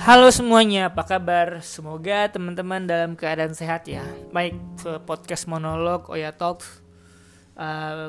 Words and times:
Halo 0.00 0.32
semuanya, 0.32 0.88
apa 0.88 1.04
kabar? 1.04 1.60
Semoga 1.60 2.24
teman-teman 2.32 2.88
dalam 2.88 3.12
keadaan 3.12 3.52
sehat 3.52 3.84
ya. 3.84 4.00
Baik, 4.32 4.56
ke 4.80 4.96
podcast 5.04 5.44
monolog 5.44 6.08
Oya 6.08 6.32
Talks 6.32 6.80
uh, 7.52 8.08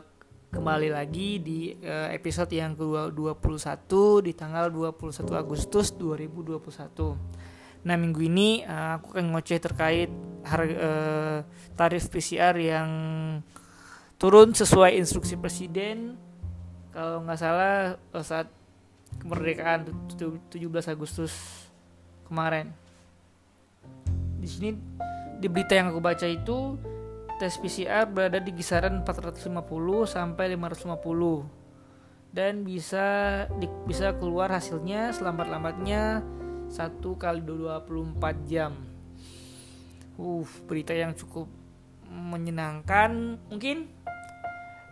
kembali 0.56 0.88
lagi 0.88 1.44
di 1.44 1.76
uh, 1.84 2.08
episode 2.16 2.48
yang 2.56 2.80
ke-21 2.80 3.92
di 4.24 4.32
tanggal 4.32 4.72
21 4.72 5.36
Agustus 5.36 5.92
2021. 6.00 6.64
Nah, 7.84 7.96
minggu 8.00 8.24
ini 8.24 8.64
uh, 8.64 8.96
aku 8.96 9.20
akan 9.20 9.36
ngoceh 9.36 9.60
terkait 9.60 10.08
harga 10.48 10.76
uh, 10.80 11.38
tarif 11.76 12.08
PCR 12.08 12.56
yang 12.56 12.90
turun 14.16 14.56
sesuai 14.56 14.96
instruksi 14.96 15.36
presiden 15.36 16.16
kalau 16.96 17.20
nggak 17.28 17.36
salah 17.36 18.00
saat 18.24 18.48
kemerdekaan 19.20 19.92
17 20.16 20.56
Agustus 20.88 21.61
kemarin. 22.32 22.72
Di 24.40 24.48
sini 24.48 24.70
di 25.44 25.52
berita 25.52 25.76
yang 25.76 25.92
aku 25.92 26.00
baca 26.00 26.24
itu 26.24 26.80
tes 27.44 27.60
PCR 27.60 28.08
berada 28.08 28.40
di 28.40 28.56
kisaran 28.56 29.04
450 29.04 29.52
sampai 30.08 30.56
550 30.56 31.60
dan 32.32 32.64
bisa 32.64 33.06
di, 33.60 33.68
bisa 33.84 34.16
keluar 34.16 34.48
hasilnya 34.48 35.12
selambat-lambatnya 35.12 36.24
1 36.72 37.04
kali 37.20 37.44
24 37.44 38.48
jam. 38.48 38.72
Uh, 40.16 40.48
berita 40.70 40.96
yang 40.96 41.12
cukup 41.12 41.52
menyenangkan 42.08 43.42
mungkin 43.52 43.92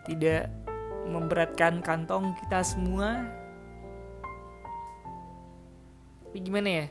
tidak 0.04 0.52
memberatkan 1.08 1.80
kantong 1.80 2.36
kita 2.44 2.66
semua. 2.66 3.24
Tapi 6.28 6.38
gimana 6.44 6.70
ya? 6.70 6.86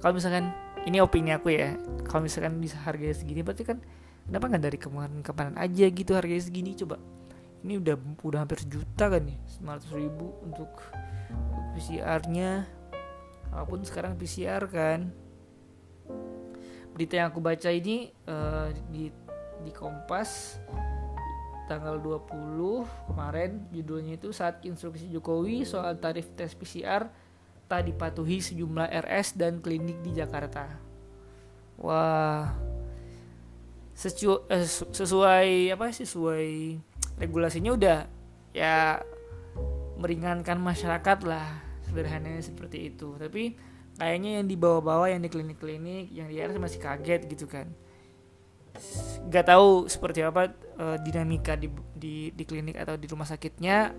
Kalau 0.00 0.12
misalkan 0.16 0.52
ini 0.86 1.02
opini 1.02 1.34
aku 1.34 1.50
ya 1.50 1.74
kalau 2.06 2.24
misalkan 2.24 2.62
bisa 2.62 2.78
harganya 2.86 3.16
segini 3.16 3.42
berarti 3.42 3.66
kan 3.66 3.78
kenapa 4.26 4.44
nggak 4.50 4.64
dari 4.70 4.78
kemarin-kemarin 4.78 5.56
aja 5.58 5.86
gitu 5.90 6.12
harganya 6.14 6.42
segini? 6.42 6.74
Coba 6.78 6.98
ini 7.66 7.82
udah 7.82 7.98
udah 8.22 8.38
hampir 8.46 8.62
sejuta 8.62 9.10
kan 9.10 9.26
ya 9.26 9.38
900 9.58 9.98
ribu 9.98 10.26
untuk 10.46 10.70
PCR-nya 11.74 12.66
walaupun 13.50 13.82
sekarang 13.82 14.14
PCR 14.14 14.62
kan. 14.70 15.10
Berita 16.94 17.20
yang 17.20 17.28
aku 17.28 17.42
baca 17.44 17.68
ini 17.68 18.08
uh, 18.24 18.72
di 18.88 19.12
di 19.66 19.72
Kompas 19.74 20.60
tanggal 21.66 21.98
20 21.98 23.10
kemarin 23.10 23.66
judulnya 23.74 24.14
itu 24.14 24.30
saat 24.30 24.62
instruksi 24.62 25.10
Jokowi 25.10 25.66
soal 25.66 25.98
tarif 25.98 26.30
tes 26.38 26.54
PCR 26.54 27.10
tak 27.66 27.90
dipatuhi 27.90 28.38
sejumlah 28.38 28.86
RS 29.06 29.34
dan 29.34 29.58
klinik 29.58 29.98
di 30.02 30.14
Jakarta. 30.14 30.70
Wah, 31.76 32.54
sesu, 33.92 34.46
eh, 34.48 34.64
sesuai 34.68 35.74
apa 35.74 35.90
sesuai 35.90 36.78
regulasinya 37.18 37.74
udah 37.74 37.98
ya 38.54 39.02
meringankan 39.98 40.56
masyarakat 40.56 41.18
lah 41.26 41.46
sederhananya 41.84 42.40
seperti 42.40 42.94
itu. 42.94 43.18
Tapi 43.18 43.58
kayaknya 43.98 44.40
yang 44.40 44.46
di 44.46 44.56
bawah-bawah 44.56 45.10
yang 45.10 45.20
di 45.24 45.30
klinik-klinik 45.32 46.12
yang 46.14 46.30
di 46.30 46.38
RS 46.38 46.62
masih 46.62 46.80
kaget 46.80 47.26
gitu 47.26 47.50
kan. 47.50 47.66
Gak 49.32 49.50
tahu 49.50 49.90
seperti 49.90 50.22
apa 50.22 50.52
uh, 50.78 51.00
dinamika 51.02 51.58
di, 51.58 51.72
di 51.96 52.30
di 52.30 52.44
klinik 52.46 52.76
atau 52.78 52.94
di 52.94 53.08
rumah 53.08 53.26
sakitnya 53.26 53.90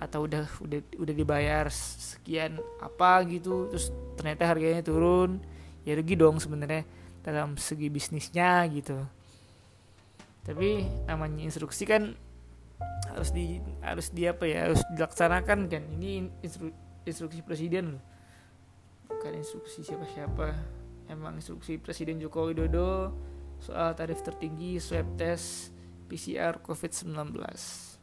atau 0.00 0.26
udah 0.26 0.44
udah 0.60 0.80
udah 0.98 1.14
dibayar 1.14 1.66
sekian 1.70 2.58
apa 2.82 3.22
gitu 3.28 3.70
terus 3.70 3.94
ternyata 4.18 4.48
harganya 4.48 4.82
turun 4.82 5.38
ya 5.84 5.94
rugi 5.94 6.16
dong 6.16 6.40
sebenarnya 6.40 6.82
dalam 7.24 7.56
segi 7.56 7.88
bisnisnya 7.88 8.68
gitu. 8.68 9.00
Tapi 10.44 10.84
namanya 11.08 11.40
instruksi 11.40 11.88
kan 11.88 12.12
harus 13.08 13.32
di 13.32 13.60
harus 13.80 14.12
di 14.12 14.28
apa 14.28 14.44
ya 14.44 14.68
harus 14.68 14.84
dilaksanakan 14.92 15.72
kan. 15.72 15.82
Ini 15.96 16.28
instru, 16.44 16.68
instruksi 17.08 17.40
presiden 17.40 17.96
loh. 17.96 18.04
Bukan 19.08 19.32
instruksi 19.40 19.80
siapa-siapa. 19.80 20.52
Emang 21.08 21.40
instruksi 21.40 21.80
presiden 21.80 22.20
Joko 22.20 22.48
Widodo 22.48 23.12
soal 23.60 23.96
tarif 23.96 24.20
tertinggi 24.20 24.76
swab 24.76 25.08
test 25.16 25.72
PCR 26.08 26.60
COVID-19 26.60 27.93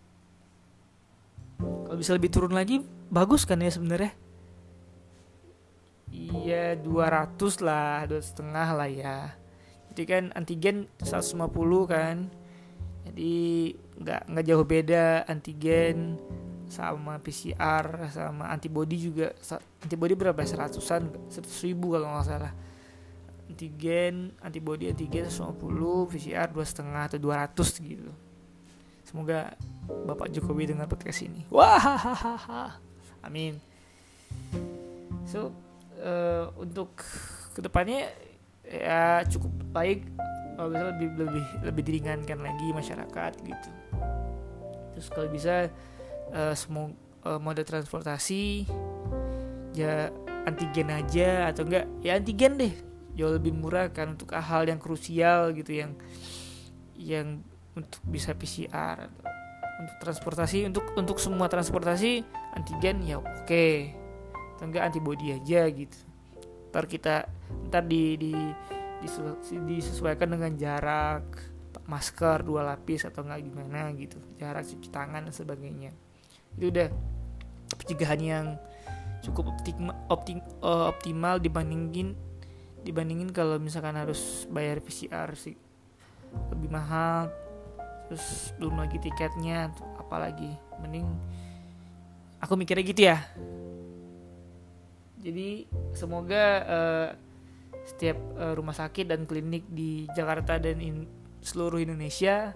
kalau 1.62 1.98
bisa 2.00 2.16
lebih 2.16 2.32
turun 2.34 2.56
lagi 2.56 2.82
bagus 3.12 3.44
kan 3.44 3.60
ya 3.60 3.70
sebenarnya? 3.70 4.16
Iya 6.12 6.80
200 6.80 7.38
lah 7.64 8.08
dua 8.08 8.22
setengah 8.24 8.68
lah 8.76 8.90
ya. 8.90 9.18
Jadi 9.92 10.04
kan 10.08 10.24
antigen 10.36 10.88
150 11.04 11.52
kan. 11.88 12.32
Jadi 13.08 13.36
nggak 14.00 14.22
nggak 14.32 14.46
jauh 14.48 14.66
beda 14.66 15.28
antigen 15.28 16.16
sama 16.72 17.20
PCR 17.20 18.08
sama 18.08 18.48
antibody 18.48 19.12
juga. 19.12 19.36
Antibody 19.84 20.16
berapa? 20.16 20.40
seratusan 20.48 21.28
seratus 21.28 21.60
ribu 21.68 21.96
kalau 21.96 22.08
nggak 22.08 22.28
salah. 22.28 22.54
Antigen 23.52 24.32
antibody 24.40 24.88
antigen 24.88 25.28
150 25.28 26.08
PCR 26.08 26.48
dua 26.48 26.64
setengah 26.64 27.12
atau 27.12 27.20
200 27.20 27.84
gitu 27.84 28.31
semoga 29.12 29.52
Bapak 30.08 30.32
Jokowi 30.32 30.72
dengan 30.72 30.88
podcast 30.88 31.28
ini. 31.28 31.44
Wah, 31.52 32.80
amin. 33.28 33.60
So 35.28 35.52
uh, 36.00 36.48
untuk 36.56 37.04
ke 37.52 37.60
depannya 37.60 38.08
ya 38.64 39.28
cukup 39.28 39.52
baik 39.76 40.08
kalau 40.56 40.72
bisa 40.72 40.86
lebih 40.96 41.08
lebih 41.20 41.46
lebih 41.68 41.84
diringankan 41.84 42.40
lagi 42.40 42.68
masyarakat 42.72 43.32
gitu. 43.44 43.70
Terus 44.96 45.08
kalau 45.12 45.28
bisa 45.28 45.68
uh, 46.32 46.56
semua 46.56 46.96
uh, 47.28 47.36
mode 47.36 47.68
transportasi 47.68 48.64
ya 49.76 50.08
antigen 50.48 50.88
aja 50.88 51.52
atau 51.52 51.68
enggak 51.68 51.86
ya 52.00 52.16
antigen 52.16 52.56
deh 52.56 52.74
jauh 53.16 53.36
lebih 53.36 53.52
murah 53.52 53.92
kan 53.92 54.16
untuk 54.16 54.32
hal 54.32 54.64
yang 54.68 54.80
krusial 54.80 55.52
gitu 55.52 55.84
yang 55.84 55.92
yang 56.96 57.28
untuk 57.76 58.02
bisa 58.04 58.36
PCR 58.36 59.08
untuk 59.82 59.98
transportasi 59.98 60.70
untuk 60.70 60.94
untuk 60.94 61.18
semua 61.18 61.50
transportasi 61.50 62.22
antigen 62.54 63.02
ya 63.02 63.18
oke. 63.18 63.48
Okay. 63.50 63.98
enggak 64.62 64.94
antibody 64.94 65.34
aja 65.34 65.66
gitu. 65.74 65.98
Ntar 66.70 66.86
kita 66.86 67.26
ntar 67.66 67.82
di, 67.82 68.14
di, 68.14 68.30
disesuaikan 69.66 70.38
dengan 70.38 70.54
jarak 70.54 71.26
masker 71.90 72.46
dua 72.46 72.62
lapis 72.70 73.10
atau 73.10 73.26
enggak 73.26 73.42
gimana 73.42 73.90
gitu. 73.98 74.22
Jarak 74.38 74.70
cuci 74.70 74.90
tangan 74.94 75.26
dan 75.26 75.34
sebagainya. 75.34 75.90
Itu 76.54 76.70
udah 76.70 76.94
pencegahan 77.74 78.22
yang 78.22 78.46
cukup 79.26 79.50
optimal, 79.50 79.98
optim, 80.14 80.38
uh, 80.62 80.94
optimal 80.94 81.42
dibandingin 81.42 82.14
dibandingin 82.86 83.34
kalau 83.34 83.58
misalkan 83.58 83.98
harus 83.98 84.46
bayar 84.46 84.78
PCR 84.78 85.34
sih. 85.34 85.58
Lebih 86.54 86.70
mahal 86.70 87.34
terus 88.12 88.52
belum 88.60 88.76
lagi 88.76 89.00
tiketnya 89.00 89.72
apalagi. 89.96 90.52
Mending 90.84 91.08
aku 92.44 92.60
mikirnya 92.60 92.84
gitu 92.84 93.08
ya. 93.08 93.24
Jadi 95.24 95.64
semoga 95.96 96.44
uh, 96.68 97.08
setiap 97.88 98.20
uh, 98.36 98.52
rumah 98.52 98.76
sakit 98.76 99.08
dan 99.08 99.24
klinik 99.24 99.64
di 99.72 100.12
Jakarta 100.12 100.60
dan 100.60 100.84
in 100.84 101.08
seluruh 101.40 101.80
Indonesia 101.80 102.52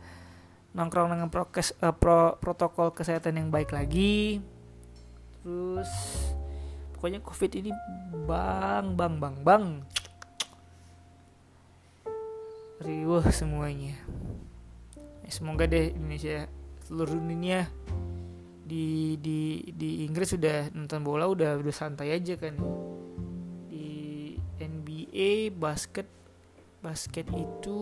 nongkrong 0.71 1.11
dengan 1.11 1.27
prokes 1.27 1.75
uh, 1.83 1.91
pro, 1.91 2.39
protokol 2.39 2.95
kesehatan 2.95 3.37
yang 3.37 3.47
baik 3.53 3.75
lagi. 3.75 4.41
Terus 5.43 5.91
pokoknya 6.97 7.19
covid 7.21 7.51
ini 7.61 7.71
bang 8.25 8.97
bang 8.97 9.13
bang 9.21 9.35
bang. 9.45 9.65
Riuh 12.81 13.21
semuanya. 13.29 13.93
Ya, 15.21 15.29
semoga 15.29 15.69
deh 15.69 15.93
Indonesia 15.93 16.49
seluruh 16.91 17.15
dunia. 17.23 17.71
Di 18.67 19.15
di 19.15 19.63
di 19.71 20.03
Inggris 20.03 20.35
sudah 20.35 20.67
nonton 20.75 21.07
bola 21.07 21.31
udah 21.31 21.55
udah 21.55 21.71
santai 21.71 22.11
aja 22.11 22.35
kan. 22.35 22.59
Di 23.71 24.35
NBA 24.59 25.55
basket 25.55 26.11
basket 26.83 27.31
itu 27.31 27.77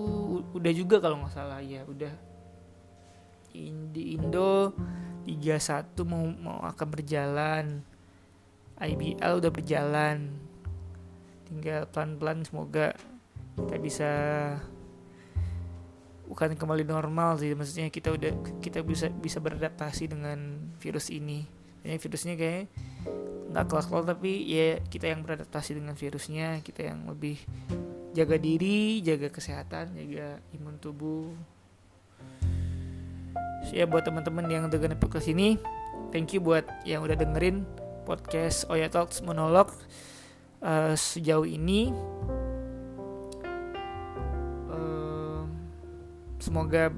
udah 0.53 0.71
juga 0.77 1.01
kalau 1.01 1.25
nggak 1.25 1.33
salah 1.33 1.57
ya 1.57 1.81
udah. 1.89 2.13
Di 3.89 4.13
Indo 4.13 4.77
Liga 5.25 5.57
1 5.57 5.97
mau 6.06 6.29
mau 6.29 6.61
akan 6.61 6.88
berjalan. 6.94 7.65
IBL 8.77 9.33
udah 9.41 9.51
berjalan. 9.51 10.38
Tinggal 11.50 11.89
pelan-pelan 11.89 12.45
semoga 12.45 12.94
kita 13.57 13.75
bisa 13.81 14.11
bukan 16.29 16.53
kembali 16.53 16.85
normal 16.85 17.41
sih 17.41 17.57
maksudnya 17.57 17.89
kita 17.89 18.13
udah 18.13 18.61
kita 18.61 18.85
bisa 18.85 19.09
bisa 19.09 19.41
beradaptasi 19.41 20.13
dengan 20.13 20.69
virus 20.77 21.09
ini. 21.09 21.49
Ya 21.81 21.97
virusnya 21.97 22.37
kayak 22.37 22.69
nggak 23.49 23.65
kelas-kelas 23.65 24.05
tapi 24.05 24.45
ya 24.45 24.77
kita 24.85 25.09
yang 25.09 25.25
beradaptasi 25.25 25.73
dengan 25.73 25.97
virusnya 25.97 26.61
kita 26.61 26.85
yang 26.85 27.09
lebih 27.09 27.41
jaga 28.13 28.37
diri 28.37 29.01
jaga 29.01 29.33
kesehatan 29.33 29.97
jaga 29.97 30.37
imun 30.53 30.77
tubuh. 30.77 31.33
So, 33.65 33.75
ya 33.75 33.89
buat 33.89 34.05
teman-teman 34.05 34.47
yang 34.47 34.69
dengerin 34.69 35.01
podcast 35.01 35.27
ini 35.27 35.59
thank 36.13 36.31
you 36.31 36.39
buat 36.39 36.63
yang 36.85 37.03
udah 37.03 37.17
dengerin 37.17 37.65
podcast 38.05 38.69
Oya 38.69 38.87
Talks 38.87 39.25
monolog 39.25 39.73
uh, 40.63 40.93
sejauh 40.95 41.45
ini 41.45 41.91
semoga 46.39 46.91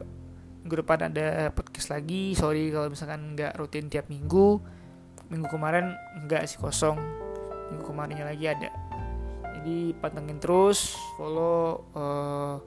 minggu 0.61 0.75
depan 0.85 1.09
ada 1.09 1.49
podcast 1.51 1.89
lagi. 1.89 2.37
Sorry 2.37 2.69
kalau 2.69 2.87
misalkan 2.93 3.33
nggak 3.33 3.57
rutin 3.57 3.89
tiap 3.89 4.07
minggu. 4.07 4.61
Minggu 5.27 5.47
kemarin 5.49 5.97
nggak 6.25 6.45
sih 6.47 6.61
kosong. 6.61 6.97
Minggu 7.73 7.83
kemarinnya 7.83 8.25
lagi 8.29 8.45
ada. 8.47 8.69
Jadi 9.61 9.93
pantengin 10.01 10.41
terus 10.41 10.97
follow 11.17 11.85
uh, 11.93 12.57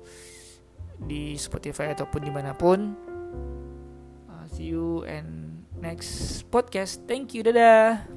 di 1.00 1.34
Spotify 1.34 1.94
ataupun 1.94 2.20
di 2.22 2.30
mana 2.30 2.54
pun. 2.54 2.94
Uh, 4.30 4.44
see 4.50 4.74
you 4.74 5.02
and 5.06 5.62
next 5.78 6.44
podcast. 6.50 7.02
Thank 7.06 7.34
you 7.34 7.42
dadah 7.46 8.13